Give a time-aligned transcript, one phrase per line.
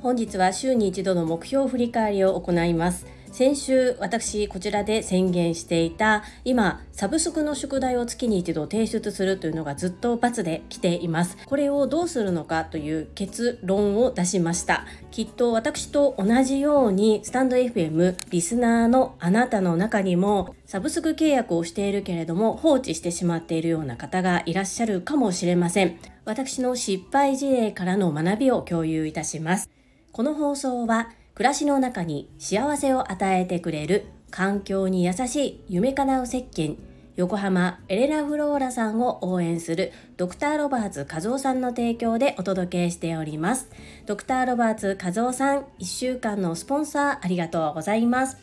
[0.00, 3.17] 本日は週に一度の目標振り返りを行います。
[3.32, 11.36] 先週私こちらで宣言していた今サブスクの宿題を月に一度提出するというのがずっと×で来ています。
[11.46, 14.84] これをどうするのかという結論を出しました。
[15.10, 25.98] きっと私と同じようにスタンド FM リスナーのあなたの中にもサブスク契約をしているけれども放置してしまっているような方がいらっしゃるかもしれません。
[26.24, 29.70] 私の失敗事例からの学びを共有いたします。
[30.12, 36.76] この放送は暮らしの中に幸せを与えてくれる環境に優しい夢叶う石鹸
[37.14, 43.70] 横浜エレナ・フローラさんを応援するドクター・ロバーツ和夫さんの提供でお届けしております。
[44.06, 48.36] ドクター・ロバーツ和夫さん1週間のスポンサーありがとうございます。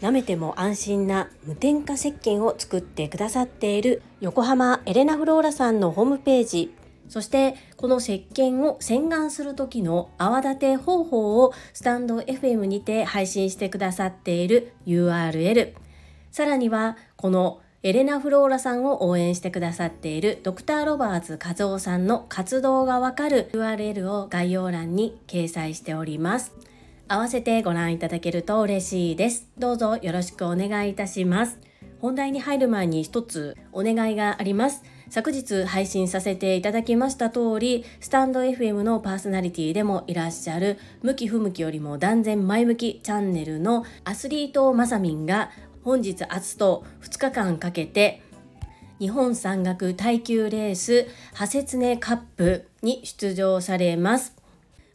[0.00, 6.74] 舐めても安心な無添加石鹸を作ってくださっている横浜エレナ・フローラさんのホームページ
[7.10, 15.74] そしてこの石鹸を洗顔する時の泡立て方法をスタンド FM にて配信してくださっている URL
[16.30, 26.52] さらにはこのエレナ・フローラさんを応援してくださっているドクター・ロバーツ和夫さんの活動がわかる URL を概要欄に掲載しております。
[27.08, 29.48] 合わせてご覧いただけると嬉しいです。
[29.58, 31.58] どうぞよろしくお願いいたします。
[32.00, 34.84] 本題に入る前に一つお願いがあります。
[35.10, 45.50] 昨日配信させていただきました通り、スタンド FM のパーソナリティでもいらっしゃる、向き不向きよりも断然前向きチャンネルのアスリートまさみんが
[45.82, 48.22] 本日明日と2日間かけて
[49.00, 54.36] 日本山岳耐久レースハセツネカップに出場されます。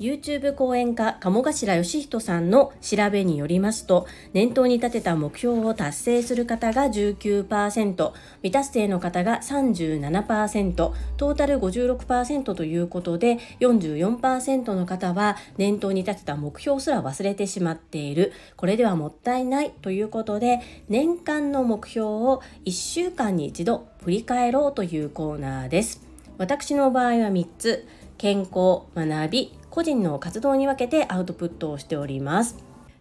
[0.00, 8.12] YouTube 講演家鴨頭義人さんの調べによりますと念頭に立てた目標を達成する方が19%
[8.42, 18.32] 未達成の方が37%トータル56%ということで44%の方は念頭に立てた目標すら忘れてしまっている。
[18.56, 26.02] これではもったいないということで年間の目標を1週間に一度振り返ろうというコーナーです。
[26.36, 27.86] 私の場合は3つ。
[28.16, 32.56] 健康学び個人の活動に分けてアウトプットをしております。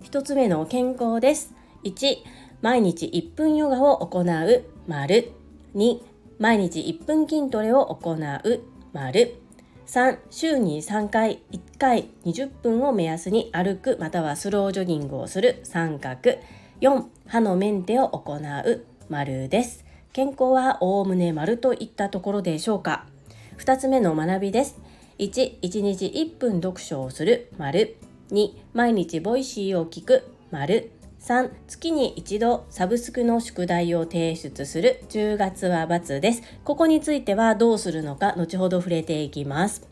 [0.06, 1.54] 1つ目の健康です。
[1.84, 2.16] 1、
[2.64, 5.34] 毎日1分ヨガを行う、丸。
[5.76, 6.00] 2、
[6.40, 9.36] 毎日1分筋トレを行う、丸。
[9.86, 16.40] 3、週に3回、1回20分を目安に歩くまたはスロージョギングをする、三角。
[16.82, 19.86] 4、歯のメンテを行う、丸です。
[20.12, 23.06] 健康はおおむね丸といったところでしょうか。
[23.60, 24.82] 2つ目の学びです。
[25.20, 27.98] 1、1日1分読書をする、丸。
[28.32, 30.92] 2、毎日 Voicy を聞く、丸。
[31.20, 36.42] 3、月に一度サブスクの宿題を提出する、10月は×です。
[36.64, 39.88] ここについてはどうするのか、後ほど触れていきます。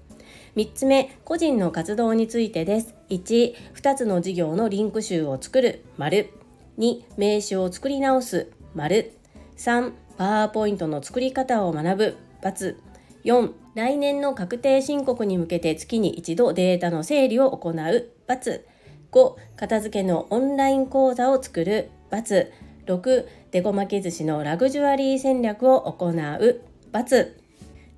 [0.56, 2.95] 3つ目、個人の活動についてです。
[3.09, 6.31] 1、2つの事業のリンク集を作る、丸。
[6.79, 9.13] 2、名刺を作り直す、丸。
[9.56, 12.75] 3、パワーポイントの作り方を学ぶ、×。
[13.24, 18.62] 4来年の確定申告に向けて月に一度データの整理を行う×。
[19.12, 22.51] 5片付けのオンライン講座を作る×。
[22.85, 26.12] 6デコ巻き寿司のラグジュアリー戦略を行う
[26.91, 27.41] ×。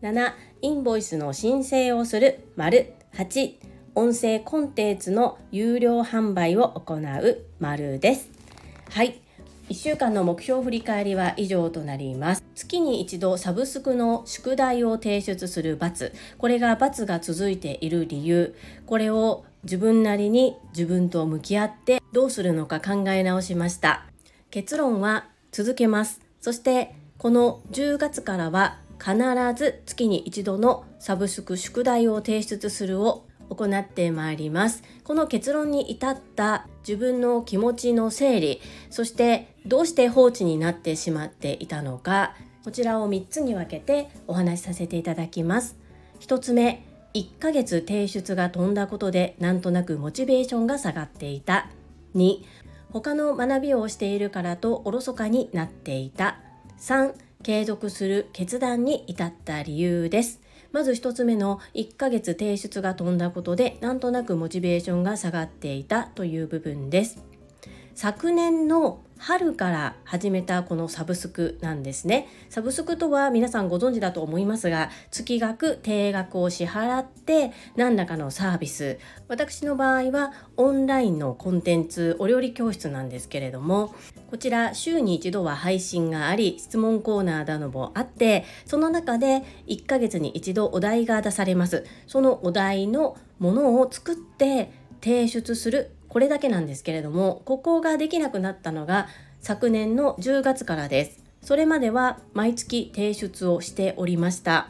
[0.03, 3.53] 7インボイスの申請をする丸8
[3.95, 8.29] 音声コンテンツの有料販売を行う丸です
[8.89, 9.22] はい
[9.69, 12.43] 1週間の目標振り返りは以上となります。
[12.53, 18.55] 月に一度サブスクの宿題を提出する×これが×が続いている理由。
[18.85, 24.05] これを自分なりに自分と向き合ってどうするのか考え直しました。
[24.51, 26.19] 結論は続けます。
[26.41, 29.15] そしてこの10月からは必
[29.55, 34.83] ず月に一度のサブスク宿題を提出するを行ってまいります。
[35.05, 45.77] この結論に至った自分の気持ちの整理そしてどうして放置になってしまっていたのかこちらを3つに分けてお話しさせていただきます。
[46.21, 51.69] 1つ目1ヶ月提出が飛んだことでなんとなくモチベーションが下がっていた。
[52.15, 52.37] 2
[52.91, 56.39] 他の学びをしているからとおろそかになっていた。
[56.79, 57.13] 3
[57.43, 60.39] 継続する決断に至った理由です。
[60.71, 67.21] まず1つ目の1ヶ月提出が飛んだことでなんとなくモチベーションが下がっていたという部分です。
[67.95, 72.27] 昨年の春から始めたこのサブスクなんですね。
[72.49, 78.99] サブスクとは皆さんご存知だと思いますが、月額、定額を支払って何らかのサービス。
[79.29, 83.95] 私の場合はオンラインのコンテンツ、お料理教室なんですけれども、
[84.29, 91.85] こちら週に一度は配信があり、質問コーナーなどもあって、その中で1ヶ月に一度お題が出されます。
[92.07, 94.69] そのお題のものを作って
[95.01, 99.07] 提出するこれだけなんですけれどもここができなくなったのが
[99.41, 101.23] 昨年の10月からです。
[101.41, 104.69] それまでは毎月提出をしておりました。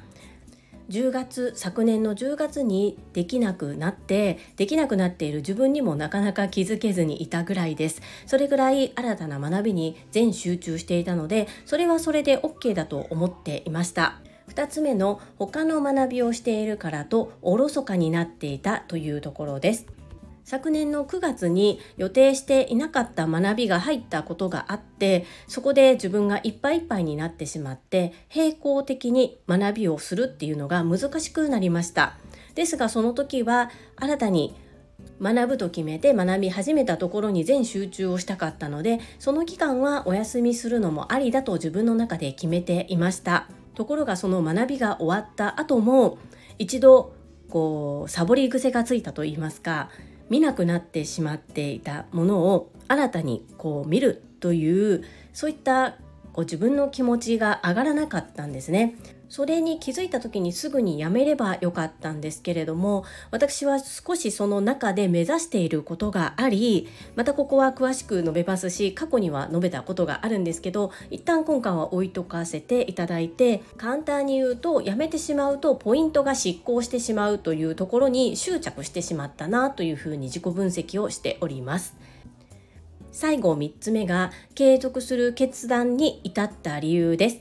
[0.89, 8.01] 10月昨年の10月にできなくなってできなくなっている自分にもなかなか気づけずにいたぐらいです。
[8.25, 14.21] それぐらい新たな学びに全集中していたのでそれはそれで OK だと思っていました。
[14.47, 20.02] 2つ目の他の学びをしているからとおろそかになっていたというところです。
[20.43, 32.17] 昨年の9月に予定していなかった学びが入ったことがあってそこで自分がいっぱいいっぱいになってしまって並行的に学びをするっていうのが難しくなりました。
[32.55, 34.55] ですがその時は新たに
[35.21, 43.47] 学ぶと決めて学び始めたところに全集中をしたかったのでその期間はお休みするのもありだと自分の中で決めていました。
[43.75, 46.19] ところがその学びが終わった後も
[46.59, 47.15] 一度
[47.49, 49.89] こうサボり癖がついたと言いますか
[50.29, 55.03] 見なくなってしまっていたものを新たにこう見るという
[55.33, 55.97] そういった
[56.33, 58.95] こう自分の気持ちが上がらなかったんですね。
[59.33, 81.97] それに気づいた時にすぐにやめればよかったんですけれども私は少しその中で目指していることがありまたここは詳しく述べますし過去には述べたことがあるんですけど一旦今回は置いとかせていただいて簡単に言うとやめてしまうとポイントが失効してしまうというところに執着してしまったなというふうに自己分析をしております。
[83.11, 87.39] 最後3つ目が継続する決断に至った理由です。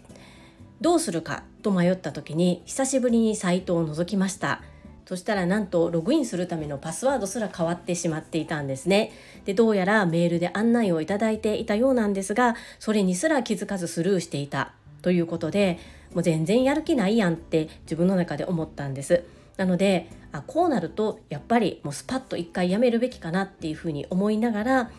[0.81, 4.62] どうするかと迷った時に久しぶりにサイトを覗きました。
[5.06, 9.12] そしたらなんとログインするためのパスワードすら変わってしまっていたんですね。
[9.44, 14.73] でどうやらメールで案内をいただいていたようなんですがそれにすら気づかずスルーしていた。
[15.03, 15.79] ということで
[16.14, 19.25] もう全然やる気ないやんって自分の中で思ったんです。
[19.56, 24.91] なのであこうなるとやっぱりもうスパッと一回やめるべきかなっていうふうに思いながら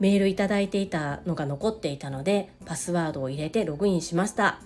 [0.00, 4.60] メールいただいていたのが残っていたのでパスワードを入れてログインしました。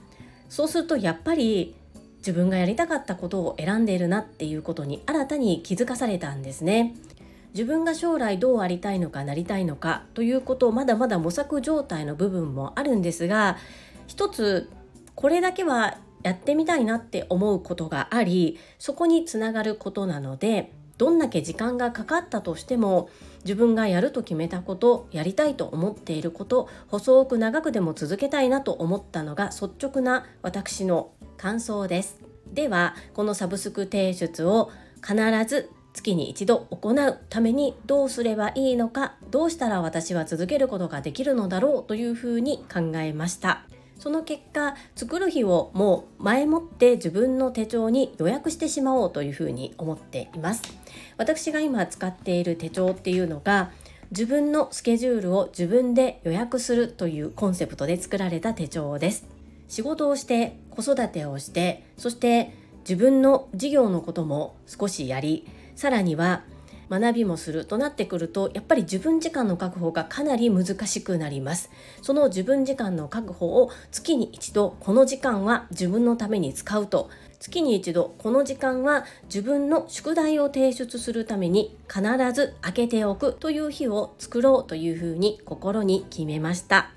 [0.48, 1.74] そうするとやっぱり
[2.18, 6.94] 自分がやりたかったことを選んでいるなっていうことに新たに気づかされたんですね。
[7.52, 13.56] 自分が将来どうありたいのかなりたいのかということをまだまだ模索状態の部分もあるんですが
[14.06, 14.68] 一つ
[15.14, 23.08] これだけはやってみたいなって思うことがありそこにつながることなのでどんだけ時間がかかったとしても
[23.46, 32.20] 自分がやると決めたことやりたいと思っていること細く長くでも続けたいなと思ったのが率直な私の感想です。
[32.52, 35.14] ではこのサブスク提出を必
[35.46, 43.62] ず月に一度行うためにどうすればいいのかどうしたら私は続けることができるのだろうというふうに考えました。
[43.98, 50.62] その結果作る日をもう前もって自分の手帳に予約してしまおうというふうに思っています。
[51.16, 53.70] 私が今使っている手帳っていうのが
[54.10, 59.26] 自分のスケジュールを自分で予約するというコンセプトで作られた手帳です。
[59.68, 66.44] 仕事をして子育てをしてそして自分の事業のことも少しやりさらには
[66.90, 71.70] 学びもするとなってくるとやっぱり自分時間の確保がかなり難しくなります。
[72.02, 77.10] その自分時間の確保を月に一度この時間は自分のために使うと。
[77.38, 82.02] 月に一度この時間は自分の宿題を提出するために必
[82.32, 86.90] ず開けておくという日を作ろうというふうに心に決めました。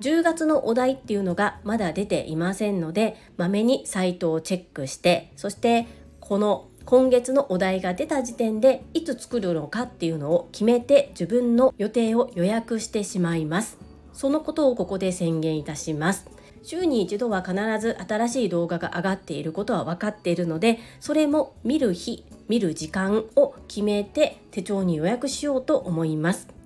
[0.00, 5.88] 10月のお題っていうのがまだ出ていませんのでまめにサイトをチェックしてそして
[6.20, 13.76] この今月のお題が出た時点でいつ作るのかっていうのを決めて自分の予定を予約してしまいます。
[14.14, 16.30] そのことをここで宣言いたします。
[16.62, 26.57] 週に一度は必ず新しい動画が上がっていることは分かっているのでそれも見る日見る時間を決めて手帳に予約しようと思います。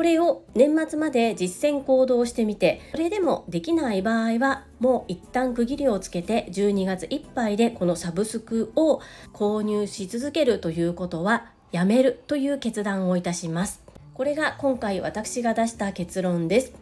[0.00, 9.02] これを年末まで実践行動してみてそれでもできない場合はもう一旦区切りをつけて12月いっぱいでこのサブスクを
[9.34, 13.82] 購入し続けるということはやめるという決断をいたします。
[14.14, 16.72] これが今回私が出した結論です。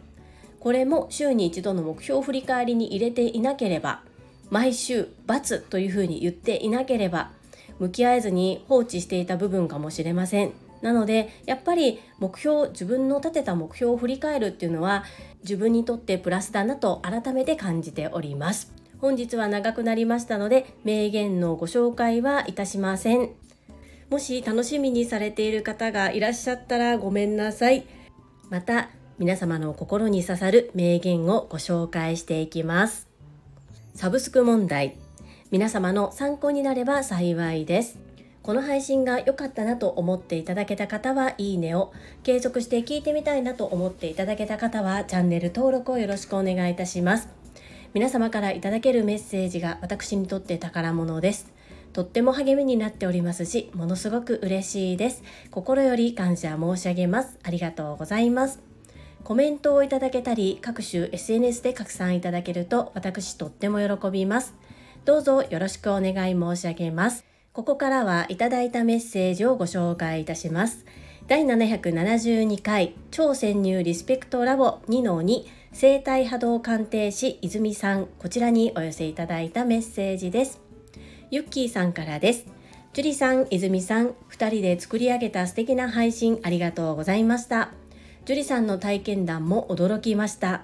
[0.61, 4.01] これも週に一度の目標振り返りに入れていなければ
[4.49, 7.31] 毎週×というふうに言っていなければ
[7.79, 10.68] 向き合えずに放置していた部分かもしれません。
[10.81, 15.03] なのでやっぱり目標自分の立てた目標を振り返るっていうのは
[15.43, 18.73] 自分にとってプラスだなと改めて感じております。
[18.99, 23.29] 本日は長くなりましたので名言のご紹介はいたしません。
[24.09, 27.85] もし楽しみにされている方がいらっしゃったらごめんなさい。
[28.49, 33.07] また皆様の心に刺さる名言をご紹介していきます。
[33.93, 34.95] サブスク問題。
[35.51, 38.08] 皆様の参考になれば幸いです。
[38.49, 47.29] この配信が良かったなと思っていただけた方はいいねを継続して聞いてみたいなと思っていただけた方はチャンネル登録をよろしくお願いいたします。
[47.93, 51.53] 皆様からいただけるメッセージが私にとって宝物です。
[51.93, 55.21] とっても励みになっておりますしものすごく嬉しいです。
[55.51, 57.37] 心より感謝申し上げます。
[57.43, 58.61] ありがとうございます。
[59.23, 64.55] コメントをいただけたり各種 SNS で拡散いただけると私とっても喜びます。
[65.05, 67.28] どうぞよろしくお願い申し上げます。
[67.51, 70.85] ここからはいただいたメッセージをご紹介いたします。
[71.27, 80.61] 第772回超潜入リスペクトラボ2-2生体波動鑑定士泉さんこちらにお寄せいただいたメッセージです。
[81.31, 82.45] ユッキーさんからです。
[82.93, 87.71] ジュリさん、泉さん、2人で作り上げた素敵な配信ありがとうございました。
[88.25, 90.63] ジュリさんの体験談も驚きました。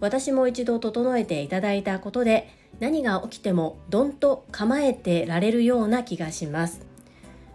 [0.00, 2.48] 私も一度整えていただいたことで
[2.80, 6.84] 何が起きてもどんと構えてられるような気がします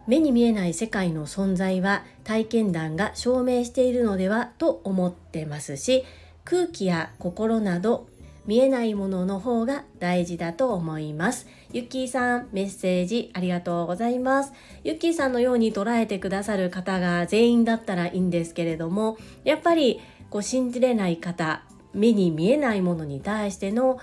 [0.08, 6.04] 目に見えない世界の存在は体験談が証明しているのではと思ってますし
[6.44, 8.08] 空気や心など
[8.46, 11.48] 見えないものの方が大事だと思います。
[11.72, 14.52] ゆっきーさん、メッセージありがとうございます。
[14.84, 20.00] ゆっきーさんのように捉えてくださる方が全員だったらいいんですけれども、やっぱり
[20.30, 21.64] こう信じれない方、
[21.94, 24.00] 目に見えないものに対しての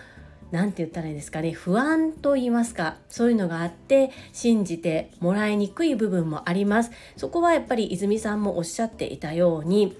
[0.50, 6.90] 何て言ったらいいですかね不安と言いますかそういうのがあって信じてもらいにくい部分もあります。
[7.16, 9.96] そこはやっぱり泉さんもおっしゃっていたように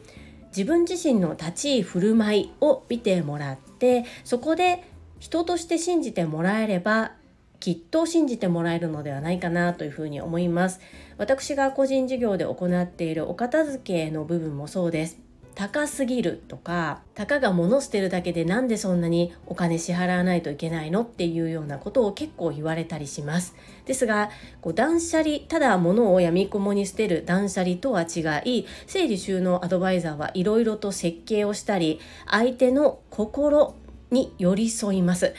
[0.49, 4.83] 自分自身の立ち居振る舞いを見てもらってそこで
[5.19, 7.13] 人として信じてもらえれば
[7.61, 10.81] きっと信じてもらえるのではないかなというふうに思います。
[11.17, 15.28] 私が個人事業で行っているお片付けの部分もそうです。
[15.59, 23.57] 高すぎるとかたかが物捨てるだけでなんでそんなにお金支払わないといけないのっていうようなことを結構言われたりします。
[23.85, 31.99] ですがこう断捨離ただ物をやみくもに捨てる断捨離とは違い整理収納アドバイザーはいろいろと設計をしたり
[32.31, 33.75] 相手の心
[34.13, 35.35] に寄り添います。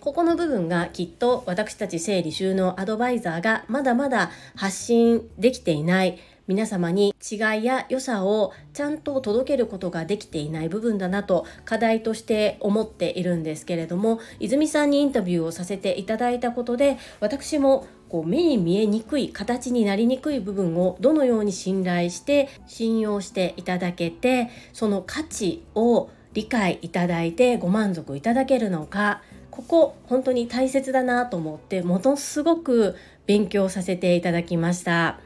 [0.00, 6.18] ここの部分がきっと私たち整理収納アドバイザーがまだまだ発信できていない
[6.50, 35.20] 皆様に違いや良さをちゃんと届けることができていない部分だなと課題として思っているんですけれども泉さんにインタビューをさせていただいたことで私もこう目に見えにくい形になりにくい部分をどのように信頼して信用していただけてその価値を理解いただいてご満足いただけるのかここ本当に大切だなと思ってものすごく勉強させていただきました。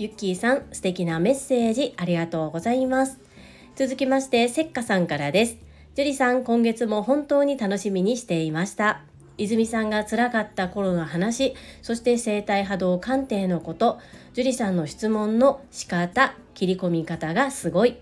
[0.00, 3.20] ゆっきーさん、素敵なメッセージありがとうございます。
[3.76, 5.58] 続きまして、せっかさんからです。
[5.94, 9.02] 樹里さん、今月も本当に楽しみにしていました。
[9.36, 13.98] 泉さんが辛かった頃の話、そして生体波動鑑定のこと、
[14.32, 17.98] 樹里さんの質問の仕方、切り込み方がすごい。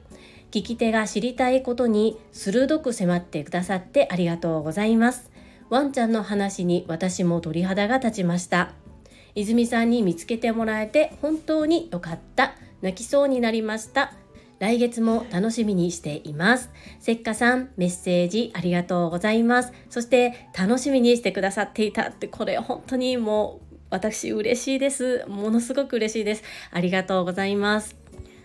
[0.53, 5.33] 聞き手が知りたいことに鋭く迫ってくださってありがとうございます。
[5.69, 8.78] ワンちゃんの話に私も鳥肌が立ちました。
[9.41, 12.55] 泉さんに見つけてもらえて本当に良かった。
[12.83, 14.13] 泣きそうになりました。
[14.59, 16.71] 来月も楽しみにしています。
[16.99, 19.73] せっかさんメッセージありがとうございます。
[19.91, 25.25] そして楽しみにしてくださっていたってこれ本当にもう私嬉しいです。
[25.29, 26.43] ものすごく嬉しいです。
[26.73, 27.97] ありがとうございます。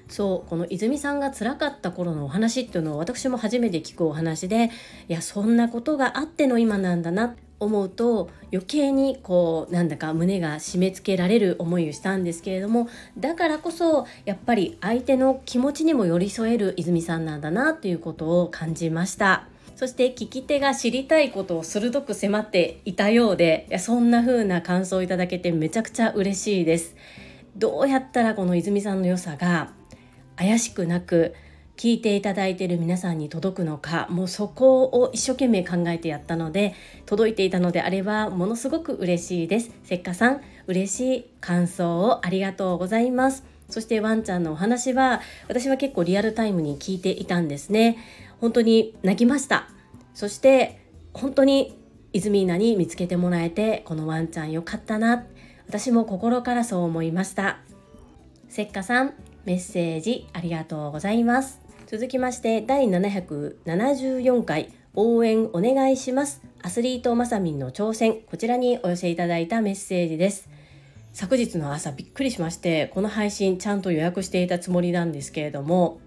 [0.08, 4.70] そうこの泉さんが辛かった頃のお話っていうのを私も初めて聞くお話で
[5.08, 7.36] いやそんなことがあっての今なんだな。
[7.63, 19.48] 思うと余計にこうなんだか胸が締め付けられる思いをしたんですけれどもだからこそやっぱり相手の気持ちにも寄り添える泉さんなんだなということを感じました。
[19.75, 26.96] そして聞き手が知りたいことを鋭く迫っていたようでいやそんな風な感想をいただけてめちゃくちゃ嬉しいです。
[27.55, 29.74] どうやったらこの泉さんの良さが
[30.36, 31.34] 怪しくなく
[31.77, 36.75] 聞いていただいている皆さんに届くのかもうそこを一生懸命考えてやったので
[37.06, 39.72] 届いていたのであればものすごく嬉しいです。
[39.84, 43.44] せっかさん嬉しい感想をありがとうございます。
[43.70, 47.98] そしてワンちゃんのお話は私は結構リアルタイムに聞いていたんですね。
[48.39, 49.68] 本当に泣きました。
[50.13, 50.80] そして
[51.13, 51.77] 本当に
[52.13, 55.25] イズミーナに見つけてもらえてこのワンちゃんよかったな。
[55.68, 57.58] 私も心からそう思いました。
[58.48, 59.13] せっかさん
[59.46, 61.62] メッセージありがとうございます。
[61.94, 66.42] 続きまして第774回応援お願いします。
[66.64, 68.22] アスリートまさみんの挑戦。
[68.22, 70.50] こちらにお寄せいただいたメッセージです。
[71.12, 76.02] 昨日の朝びっくりしましてこの配信ちゃんと予約していたつもりなんですけれども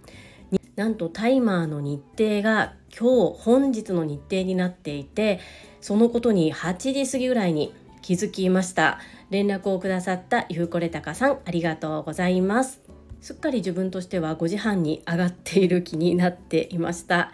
[0.75, 5.38] なんとタイマーの日程が今日本日の日程になっていて
[5.81, 8.99] そのことに8時過ぎぐらいに気づきました。
[9.31, 12.86] 連絡をくださったゆうこれたかさんありがとうございます。
[13.26, 17.33] すっかり自分としては5時半に上がっている気になっていました。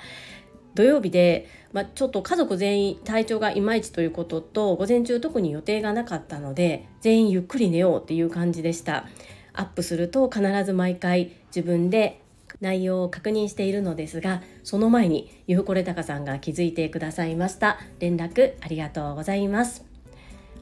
[0.75, 9.07] 土曜日で、まあ、ちょっと家族全員体調がいまいちということと午前中特に予定がなかったので全員ゆっくり寝ようっていう感じでした。
[9.53, 12.23] アップすると必ず毎回自分で
[12.63, 17.79] 内容を確認しているのですがその前にゆうこれたかさんが気づいてくださいました。
[17.99, 19.85] 連絡ありがとうございます。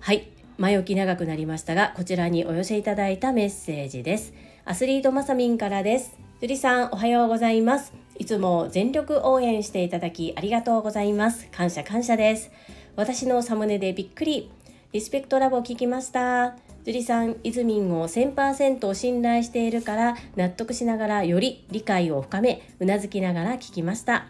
[0.01, 0.27] はい。
[0.59, 4.50] 前置き長くなりましたがこちらにお寄せいただいたメッセージです。
[4.71, 6.17] アスリートまさみんからです。
[6.41, 7.93] 樹里さん、おはようございます。
[8.19, 11.49] いつも全力応援していただきありがとうございます。
[11.51, 12.53] 感謝感謝です。
[12.95, 14.49] 私のサムネでびっくり。
[14.93, 16.55] リスペクトラボ聞きました。
[16.85, 24.29] 樹里さん、イズミンを1000%信頼しているから納得しながらより理解を深め、うなずきながら聞きました。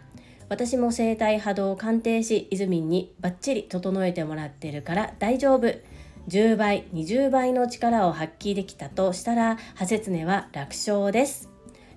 [0.49, 5.71] 私も生体波動を鑑定し、イズミンにバッチリ整えてもらってるから大丈夫。
[6.27, 11.49] 10倍20倍の力を発揮できたとしたらハセツネは楽勝です。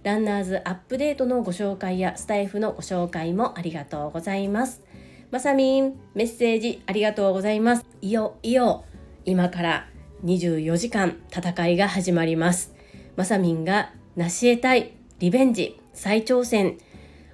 [0.03, 4.83] ランナーズアップデートのご紹介やスタイフのご紹介もありがとうございます。
[5.31, 7.87] まさみんメッセージありがとうございます。
[8.03, 8.85] いよいよ
[9.25, 9.89] 今から
[10.25, 12.75] 24時間戦いが始まります。
[13.17, 16.79] まさみんが成し得たいリベンジ再挑戦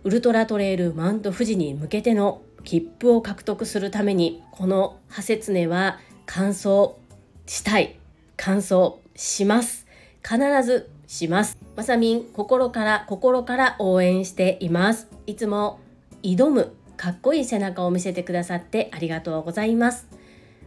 [0.04, 5.98] ウルトラトレイルマウント富士に向けての切符を獲得するためにこのハセツネは
[6.32, 6.96] 感想
[7.44, 7.96] したい
[8.36, 9.88] 感想します。
[10.22, 11.58] 必ずします。
[11.74, 15.08] まさみん心から心から応援しています。
[15.26, 15.80] いつも
[16.22, 20.06] 挑むかっこいい背中を見せてくださってありがとうございます。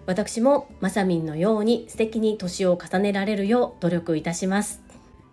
[0.06, 4.82] 私もまさみんのように素敵に年を重ねられるよう努力いたします。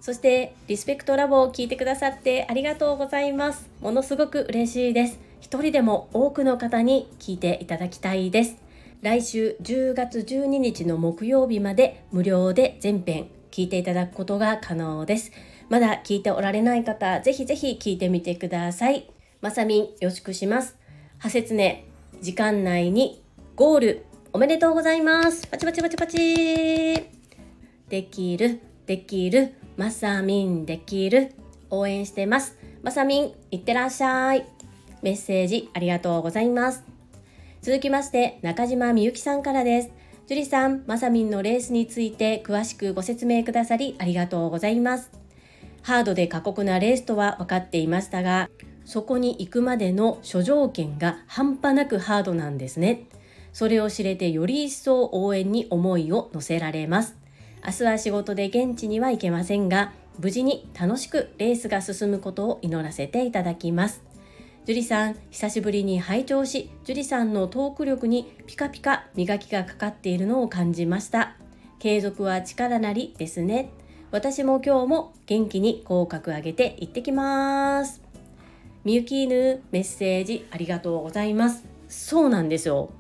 [0.00, 3.68] そしてリスペクトラボを聞いてくださってありがとうございます。
[3.80, 5.18] ものすごく嬉しいです。
[5.40, 8.69] 一人でも多くの方に聞いていただきたいです。
[9.02, 15.32] 来週10月12日の木曜日まで無料で全編聞いていただくことが可能です。
[15.70, 19.10] まだ聞いておられない方、ぜひぜひ聞いてみてください。
[19.40, 20.76] まさみん、よろしくします。
[21.16, 21.86] はせつね、
[22.20, 23.22] 時間内に
[23.56, 25.46] ゴール、おめでとうございます。
[25.46, 26.94] パチパチパチパチ
[27.88, 31.32] できる、できる、まさみんできる。
[31.70, 32.58] 応援してます。
[32.82, 34.44] まさみん、いってらっしゃい。
[35.00, 36.99] メッセージありがとうございます。
[37.62, 39.90] 続きまして中島みゆきさんからです。
[40.27, 45.11] 樹里さんまさみんのレースについて詳しくご説明くださりありがとうございます。
[45.83, 48.49] ハードで過酷なレースとは分かっていましたが
[48.87, 53.05] そこに行くまでの諸条件が半端なくハードなんですね。
[53.53, 57.18] それを知れてより一層応援に思いを乗せられます。
[57.62, 64.10] 明日は仕事で現地には行けませんが無事に楽しくレースが進むことを祈らせていただきます。
[64.66, 71.37] 樹里さん久しぶりに拝聴し樹里さんのトーク力にピカピカ磨きがかかっているのを感じました。
[71.79, 73.70] 継続は力なりですね。
[74.11, 78.03] 私も今日も元気に口角上げて行ってきます。
[78.85, 81.64] みゆき犬メッセージありがとうございます。
[81.88, 82.90] そうなんですよ。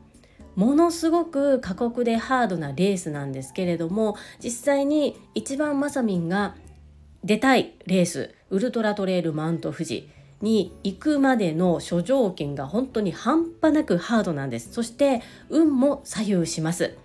[0.56, 6.56] ものすごく過酷でハードなレースなんですけれども実際に一番まさみんが
[7.22, 10.08] 出たいレースウルトラトレイルマウント富士。
[10.40, 14.72] に行くまでの諸条件が本当に半端なくハードなんです。
[14.72, 16.96] そして運も左右します。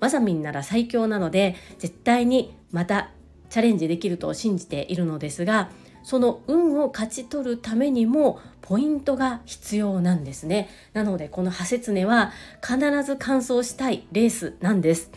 [0.00, 3.10] まさみんなら最強なので絶対にまた
[3.50, 5.70] チャレンジできると信じているのですが
[6.02, 10.68] その運を勝ち取るためにもポイントが必要なんですね。
[10.92, 15.10] なのでこのハセツネは必ず完走したいレースなんです。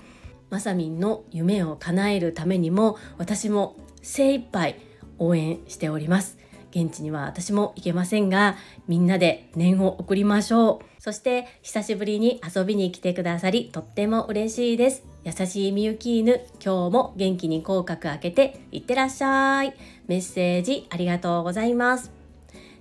[0.50, 4.80] まさみんの夢を叶えるためにも私も精一杯
[5.20, 6.38] 応援しております。
[6.72, 8.56] 現地には私も行けませんが
[8.88, 11.02] みんなで念を送りましょう。
[11.02, 15.04] そして久しぶりに遊びに来てくださりとっても嬉しいです。
[15.24, 19.74] 優しいみゆき犬今日も元気に口角開けていってらっしゃい。
[20.08, 22.12] メッセージありがとうございます。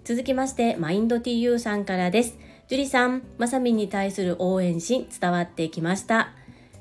[0.05, 2.39] 続きましてマインド TU さんからです。
[2.69, 6.33] 樹里さんまさみんに対する応援心伝わってきました。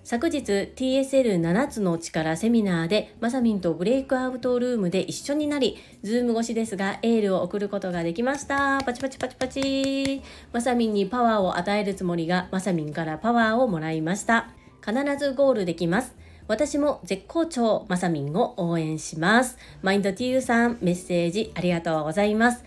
[0.05, 0.37] 昨日
[0.75, 8.79] TSL7 つの力セミナーでまさみんとブレイクアウトルームで一緒になり Zoom 越しですがエールを送ることができました。
[8.85, 10.21] パチパチパチパチ。
[10.53, 14.49] まさみんにパワーを与えるつもりがまさみんからパワーをもらいました。
[14.85, 16.15] 必ずゴールできます。
[16.47, 19.57] 私も絶好調まさみんを応援します。
[19.81, 22.63] マインド TU さんメッセージありがとうございます。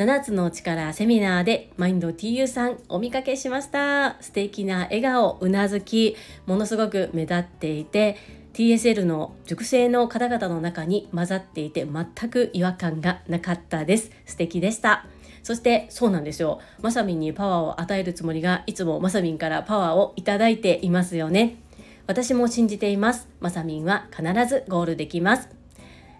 [0.00, 4.16] 7つの力セミナーでマインド TU さんお見かけしました。
[4.22, 8.16] 素敵な笑顔うなずきものすごく目立っていて
[8.54, 14.10] TSL の熟成の方々の中に混ざっていて全く違和感がなかったです。
[14.24, 15.04] 素敵でした。
[15.42, 16.62] そしてそうなんですよ。
[16.80, 21.58] まさみんにパワーを与えるつもりがいつもまさみんからパワーをいただいていますよね。
[22.06, 23.28] 私も信じています。
[23.38, 25.50] まさみんは必ずゴールできます。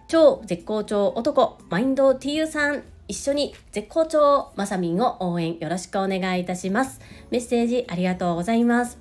[0.07, 2.90] 超絶好調男マインド TU さん。
[3.11, 7.01] 一緒に絶好調まさみんを応援よろしくお願いいたします。
[7.29, 8.99] メッセージありがとうございます。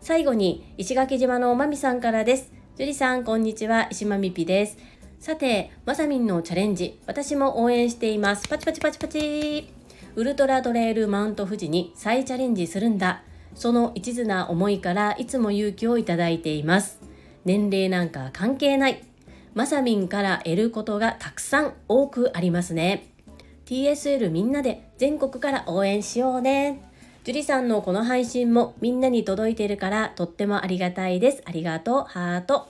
[0.00, 2.50] 最後に石垣島のまみさんからです。
[2.78, 3.88] 樹里さん、こんにちは。
[3.90, 4.78] 石まみぴです。
[5.20, 8.48] さて、まさみんのチャレンジ、私も応援しています。
[8.48, 9.68] パチパチパチパチ
[10.16, 13.22] ウルトラトレイルマウント富士に再チャレンジするんだ。
[13.54, 17.02] その一途な思いからいつも勇気をいただいています。
[17.44, 19.04] 年齢なんか関係ない。
[19.52, 23.11] まさみんから得ることがたくさん多くありますね。
[23.66, 26.82] TSL みんなで全国から応援しようね。
[27.24, 31.42] 樹里さんのこの配信もみんなに届いているからとってもありがたいです。
[31.44, 32.68] ありがとう、ハート。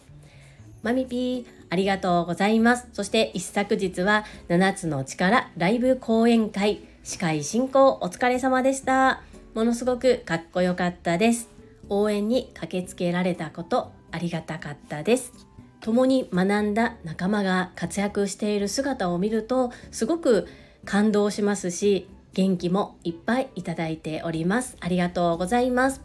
[0.82, 2.86] マミピー、ありがとうございます。
[2.92, 9.22] そして一昨日は7つの力ライブ講演会司会進行お疲れ様でした。
[9.54, 11.48] ものすごくかっこよかったです。
[11.88, 15.32] 応援に駆けつけられたことありがたかったです。
[15.80, 20.46] 共に学んだ仲間が活躍している姿を見るとすごく
[20.84, 24.76] 感動しますし元気もいっぱいいただいております。
[24.80, 26.00] ありがとうございます。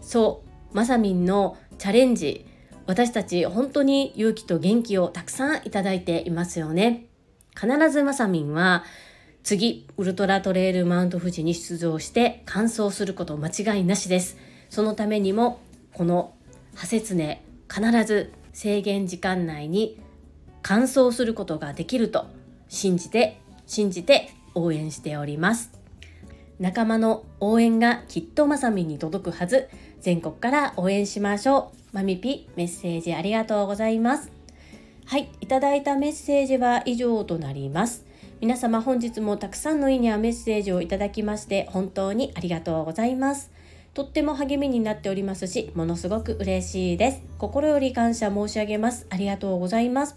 [0.00, 2.46] そうまさみんのチャレンジ。
[2.86, 7.06] 私たち本当に勇気と元気をたくさんいただいていますよね。
[7.54, 8.84] 必ずまさみんは
[9.42, 14.36] 次ウルトラトレイルマウント富士に出場して完走すること間違いなしです。
[14.70, 15.60] そのためにも
[15.94, 16.34] この
[16.74, 20.00] ハセツネ必ず制限時間内に
[20.62, 22.26] 完走することができると
[22.68, 25.70] 信じて信じて応援しております。
[26.58, 29.68] 仲間の応援がきっとまさみに届くはず。
[30.00, 31.96] 全国から応援しましょう。
[31.96, 34.32] まみぴメッセージありがとうございます。
[35.06, 38.04] はいいただいたメッセージは以上となります。
[38.40, 43.52] 皆様本日もたくさんのいいねやメッセージをいただきまして本当にありがとうございます。
[43.94, 47.22] とっても励みになっておりますしものすごく嬉しいです。
[47.38, 49.06] 心より感謝申し上げます。
[49.10, 50.16] ありがとうございます。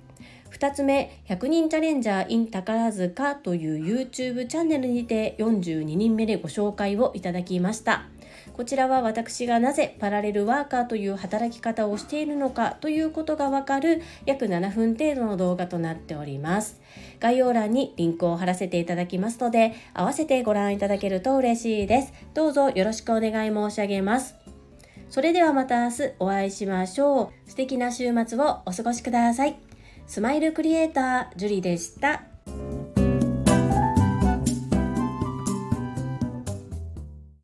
[0.51, 8.05] 2つ目、100人チャレンジャー in 宝塚という YouTube チャンネルにて42人目でご紹介をいただきました。
[8.53, 16.81] こちらは私がなぜパラレルワーカーという働き方をしているのかということがわかる約7分程度の動画となっております。
[17.19, 22.13] 概要欄にリンクを貼らせていただきますので、合わせてご覧いただけると嬉しいです。
[22.33, 24.35] どうぞよろしくお願い申し上げます。
[25.09, 27.49] それではまた明日お会いしましょう。
[27.49, 29.70] 素敵な週末をお過ごしください。
[30.11, 32.23] スマイルクリエイタージュリでした。